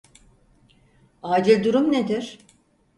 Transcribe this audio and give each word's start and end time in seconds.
Acil 1.23 1.63
durum 1.63 1.91
nedir? 1.91 2.39